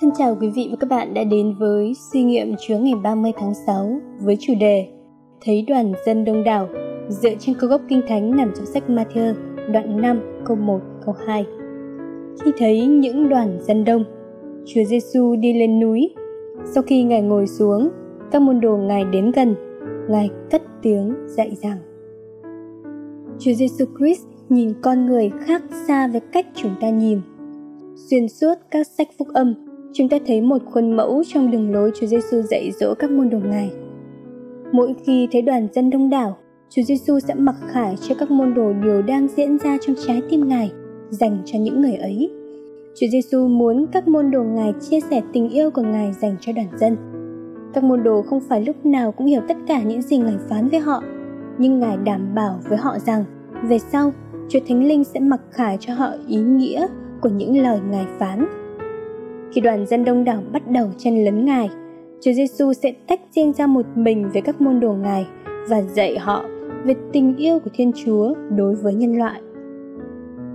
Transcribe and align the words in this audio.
Thân 0.00 0.10
chào 0.18 0.36
quý 0.40 0.48
vị 0.48 0.68
và 0.70 0.76
các 0.80 0.90
bạn 0.90 1.14
đã 1.14 1.24
đến 1.24 1.54
với 1.58 1.94
suy 2.12 2.22
nghiệm 2.22 2.54
Chúa 2.66 2.78
ngày 2.78 2.94
30 3.02 3.32
tháng 3.36 3.54
6 3.66 4.00
với 4.20 4.36
chủ 4.40 4.52
đề 4.60 4.88
Thấy 5.40 5.64
đoàn 5.68 5.92
dân 6.06 6.24
đông 6.24 6.44
đảo 6.44 6.68
dựa 7.08 7.34
trên 7.38 7.56
câu 7.58 7.70
gốc 7.70 7.80
kinh 7.88 8.02
thánh 8.08 8.36
nằm 8.36 8.52
trong 8.56 8.66
sách 8.66 8.82
Matthew 8.88 9.34
đoạn 9.72 10.00
5 10.00 10.20
câu 10.44 10.56
1 10.56 10.80
câu 11.04 11.14
2. 11.26 11.46
Khi 12.44 12.52
thấy 12.58 12.86
những 12.86 13.28
đoàn 13.28 13.58
dân 13.62 13.84
đông, 13.84 14.04
Chúa 14.66 14.84
Giêsu 14.84 15.36
đi 15.36 15.52
lên 15.52 15.80
núi. 15.80 16.14
Sau 16.64 16.82
khi 16.82 17.02
Ngài 17.02 17.22
ngồi 17.22 17.46
xuống, 17.46 17.90
các 18.30 18.42
môn 18.42 18.60
đồ 18.60 18.76
Ngài 18.76 19.04
đến 19.04 19.30
gần, 19.30 19.54
Ngài 20.08 20.30
cất 20.50 20.62
tiếng 20.82 21.14
dạy 21.26 21.56
rằng 21.62 21.78
Chúa 23.38 23.52
Giêsu 23.52 23.84
Christ 23.98 24.26
nhìn 24.48 24.72
con 24.82 25.06
người 25.06 25.30
khác 25.46 25.62
xa 25.88 26.08
với 26.08 26.20
cách 26.20 26.46
chúng 26.54 26.72
ta 26.80 26.90
nhìn. 26.90 27.20
Xuyên 27.96 28.28
suốt 28.28 28.54
các 28.70 28.86
sách 28.86 29.08
phúc 29.18 29.28
âm, 29.34 29.54
chúng 29.96 30.08
ta 30.08 30.16
thấy 30.26 30.40
một 30.40 30.58
khuôn 30.64 30.96
mẫu 30.96 31.22
trong 31.26 31.50
đường 31.50 31.72
lối 31.72 31.90
Chúa 31.94 32.06
Giêsu 32.06 32.42
dạy 32.42 32.72
dỗ 32.72 32.94
các 32.94 33.10
môn 33.10 33.30
đồ 33.30 33.38
Ngài. 33.38 33.70
Mỗi 34.72 34.94
khi 35.06 35.28
thấy 35.32 35.42
đoàn 35.42 35.68
dân 35.72 35.90
đông 35.90 36.10
đảo, 36.10 36.36
Chúa 36.70 36.82
Giêsu 36.82 37.20
sẽ 37.20 37.34
mặc 37.34 37.54
khải 37.68 37.96
cho 38.08 38.14
các 38.14 38.30
môn 38.30 38.54
đồ 38.54 38.72
điều 38.72 39.02
đang 39.02 39.28
diễn 39.36 39.58
ra 39.58 39.78
trong 39.80 39.96
trái 40.06 40.22
tim 40.30 40.48
Ngài 40.48 40.72
dành 41.10 41.38
cho 41.44 41.58
những 41.58 41.80
người 41.80 41.94
ấy. 41.94 42.30
Chúa 42.94 43.06
Giêsu 43.06 43.48
muốn 43.48 43.86
các 43.92 44.08
môn 44.08 44.30
đồ 44.30 44.42
Ngài 44.42 44.72
chia 44.90 45.00
sẻ 45.00 45.22
tình 45.32 45.48
yêu 45.48 45.70
của 45.70 45.82
Ngài 45.82 46.12
dành 46.12 46.36
cho 46.40 46.52
đoàn 46.52 46.68
dân. 46.78 46.96
Các 47.74 47.84
môn 47.84 48.02
đồ 48.02 48.22
không 48.22 48.40
phải 48.48 48.64
lúc 48.64 48.86
nào 48.86 49.12
cũng 49.12 49.26
hiểu 49.26 49.40
tất 49.48 49.56
cả 49.66 49.82
những 49.82 50.02
gì 50.02 50.18
Ngài 50.18 50.36
phán 50.48 50.68
với 50.68 50.80
họ, 50.80 51.02
nhưng 51.58 51.80
Ngài 51.80 51.96
đảm 51.96 52.34
bảo 52.34 52.60
với 52.68 52.78
họ 52.78 52.98
rằng 52.98 53.24
về 53.68 53.78
sau 53.78 54.12
Chúa 54.48 54.60
Thánh 54.68 54.84
Linh 54.84 55.04
sẽ 55.04 55.20
mặc 55.20 55.40
khải 55.50 55.76
cho 55.80 55.94
họ 55.94 56.12
ý 56.28 56.36
nghĩa 56.36 56.86
của 57.20 57.28
những 57.28 57.62
lời 57.62 57.78
Ngài 57.90 58.06
phán. 58.18 58.63
Khi 59.54 59.60
đoàn 59.60 59.86
dân 59.86 60.04
đông 60.04 60.24
đảo 60.24 60.42
bắt 60.52 60.70
đầu 60.70 60.90
chen 60.98 61.24
lấn 61.24 61.44
Ngài, 61.44 61.70
Chúa 62.20 62.32
Giêsu 62.32 62.72
sẽ 62.72 62.92
tách 63.08 63.20
riêng 63.34 63.52
ra 63.52 63.66
một 63.66 63.86
mình 63.94 64.30
với 64.32 64.42
các 64.42 64.60
môn 64.60 64.80
đồ 64.80 64.92
Ngài 64.92 65.26
và 65.68 65.82
dạy 65.82 66.18
họ 66.18 66.44
về 66.84 66.94
tình 67.12 67.36
yêu 67.36 67.58
của 67.58 67.70
Thiên 67.74 67.92
Chúa 68.04 68.34
đối 68.56 68.74
với 68.74 68.94
nhân 68.94 69.18
loại. 69.18 69.40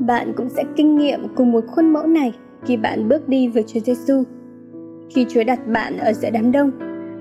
Bạn 0.00 0.32
cũng 0.36 0.48
sẽ 0.48 0.64
kinh 0.76 0.98
nghiệm 0.98 1.20
cùng 1.34 1.52
một 1.52 1.64
khuôn 1.66 1.92
mẫu 1.92 2.06
này 2.06 2.32
khi 2.64 2.76
bạn 2.76 3.08
bước 3.08 3.28
đi 3.28 3.48
với 3.48 3.62
Chúa 3.62 3.80
Giêsu. 3.80 4.22
Khi 5.10 5.26
Chúa 5.28 5.44
đặt 5.44 5.66
bạn 5.66 5.98
ở 5.98 6.12
giữa 6.12 6.30
đám 6.30 6.52
đông, 6.52 6.70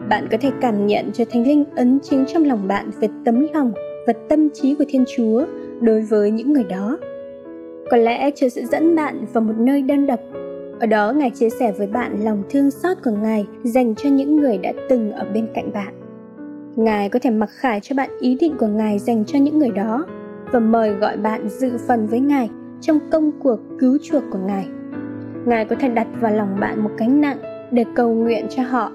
bạn 0.09 0.27
có 0.31 0.37
thể 0.41 0.51
cảm 0.61 0.87
nhận 0.87 1.11
cho 1.13 1.25
Thánh 1.31 1.47
Linh 1.47 1.63
ấn 1.75 1.99
chính 2.03 2.25
trong 2.27 2.45
lòng 2.45 2.67
bạn 2.67 2.91
về 3.01 3.07
tấm 3.25 3.47
lòng 3.53 3.73
và 4.07 4.13
tâm 4.29 4.49
trí 4.49 4.75
của 4.75 4.85
Thiên 4.87 5.03
Chúa 5.15 5.45
đối 5.81 6.01
với 6.01 6.31
những 6.31 6.53
người 6.53 6.65
đó. 6.69 6.97
Có 7.91 7.97
lẽ 7.97 8.31
Chúa 8.35 8.49
sẽ 8.49 8.65
dẫn 8.65 8.95
bạn 8.95 9.25
vào 9.33 9.43
một 9.43 9.55
nơi 9.57 9.81
đơn 9.81 10.07
độc. 10.07 10.19
Ở 10.81 10.87
đó 10.87 11.11
Ngài 11.11 11.29
chia 11.29 11.49
sẻ 11.49 11.71
với 11.77 11.87
bạn 11.87 12.23
lòng 12.23 12.43
thương 12.49 12.71
xót 12.71 12.97
của 13.03 13.11
Ngài 13.11 13.45
dành 13.63 13.95
cho 13.95 14.09
những 14.09 14.35
người 14.35 14.57
đã 14.57 14.73
từng 14.89 15.11
ở 15.11 15.25
bên 15.33 15.47
cạnh 15.53 15.71
bạn. 15.73 15.93
Ngài 16.75 17.09
có 17.09 17.19
thể 17.19 17.29
mặc 17.29 17.49
khải 17.53 17.79
cho 17.79 17.95
bạn 17.95 18.09
ý 18.19 18.37
định 18.39 18.57
của 18.57 18.67
Ngài 18.67 18.99
dành 18.99 19.25
cho 19.25 19.39
những 19.39 19.59
người 19.59 19.71
đó 19.71 20.05
và 20.51 20.59
mời 20.59 20.93
gọi 20.93 21.17
bạn 21.17 21.49
dự 21.49 21.71
phần 21.87 22.07
với 22.07 22.19
Ngài 22.19 22.49
trong 22.81 22.99
công 23.11 23.31
cuộc 23.43 23.59
cứu 23.79 23.97
chuộc 24.03 24.23
của 24.31 24.39
Ngài. 24.47 24.67
Ngài 25.45 25.65
có 25.65 25.75
thể 25.79 25.89
đặt 25.89 26.07
vào 26.19 26.35
lòng 26.35 26.59
bạn 26.59 26.83
một 26.83 26.91
cánh 26.97 27.21
nặng 27.21 27.37
để 27.71 27.85
cầu 27.95 28.13
nguyện 28.13 28.45
cho 28.49 28.63
họ. 28.63 28.91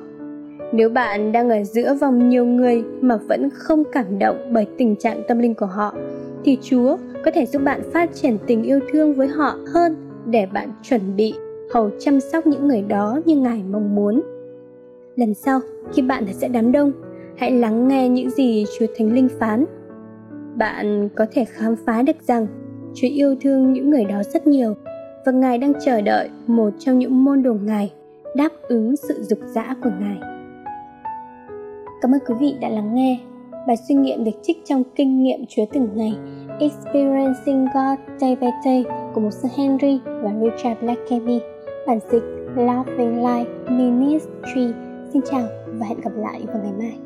Nếu 0.73 0.89
bạn 0.89 1.33
đang 1.33 1.51
ở 1.51 1.65
giữa 1.65 1.95
vòng 2.01 2.29
nhiều 2.29 2.45
người 2.45 2.85
mà 3.01 3.17
vẫn 3.17 3.51
không 3.51 3.83
cảm 3.93 4.19
động 4.19 4.37
bởi 4.53 4.67
tình 4.79 4.97
trạng 4.97 5.23
tâm 5.29 5.39
linh 5.39 5.55
của 5.55 5.67
họ, 5.67 5.95
thì 6.45 6.59
Chúa 6.63 6.97
có 7.25 7.31
thể 7.31 7.47
giúp 7.47 7.63
bạn 7.65 7.81
phát 7.93 8.15
triển 8.15 8.39
tình 8.47 8.63
yêu 8.63 8.81
thương 8.93 9.15
với 9.15 9.29
họ 9.29 9.59
hơn 9.75 9.97
để 10.27 10.47
bạn 10.53 10.69
chuẩn 10.83 11.17
bị 11.17 11.35
hầu 11.71 11.91
chăm 11.99 12.21
sóc 12.21 12.47
những 12.47 12.69
người 12.69 12.83
đó 12.83 13.21
như 13.25 13.37
Ngài 13.37 13.63
mong 13.71 13.95
muốn. 13.95 14.23
Lần 15.17 15.35
sau, 15.35 15.61
khi 15.93 16.03
bạn 16.03 16.27
ở 16.27 16.33
giữa 16.33 16.49
đám 16.49 16.73
đông, 16.73 16.93
hãy 17.37 17.51
lắng 17.51 17.89
nghe 17.89 18.09
những 18.09 18.31
gì 18.31 18.65
Chúa 18.79 18.87
Thánh 18.97 19.13
Linh 19.13 19.29
phán. 19.39 19.65
Bạn 20.57 21.09
có 21.17 21.27
thể 21.33 21.45
khám 21.45 21.77
phá 21.87 22.03
được 22.03 22.17
rằng 22.27 22.47
Chúa 22.95 23.09
yêu 23.09 23.37
thương 23.41 23.73
những 23.73 23.91
người 23.91 24.05
đó 24.05 24.23
rất 24.33 24.47
nhiều 24.47 24.75
và 25.27 25.33
Ngài 25.33 25.59
đang 25.59 25.73
chờ 25.85 26.01
đợi 26.01 26.29
một 26.47 26.71
trong 26.79 26.99
những 26.99 27.25
môn 27.25 27.43
đồ 27.43 27.55
Ngài 27.55 27.93
đáp 28.37 28.49
ứng 28.69 28.97
sự 28.97 29.23
dục 29.23 29.39
dã 29.55 29.75
của 29.83 29.91
Ngài. 30.01 30.19
Cảm 32.03 32.15
ơn 32.15 32.21
quý 32.27 32.35
vị 32.41 32.55
đã 32.61 32.69
lắng 32.69 32.95
nghe. 32.95 33.21
Bài 33.67 33.77
suy 33.89 33.95
nghiệm 33.95 34.25
được 34.25 34.31
trích 34.43 34.65
trong 34.65 34.83
kinh 34.95 35.23
nghiệm 35.23 35.45
Chúa 35.49 35.65
từng 35.73 35.89
ngày 35.95 36.15
Experiencing 36.61 37.67
God 37.75 37.99
Day 38.21 38.37
by 38.41 38.47
Day 38.65 38.85
của 39.15 39.21
một 39.21 39.31
sư 39.33 39.49
Henry 39.57 40.01
và 40.05 40.33
Richard 40.41 40.81
Blackaby. 40.81 41.41
Bản 41.87 42.01
dịch 42.13 42.23
Love 42.57 42.93
Life 42.99 43.71
Ministry. 43.71 44.73
Xin 45.13 45.23
chào 45.31 45.49
và 45.67 45.87
hẹn 45.87 46.01
gặp 46.01 46.11
lại 46.17 46.45
vào 46.47 46.63
ngày 46.63 46.73
mai. 46.79 46.99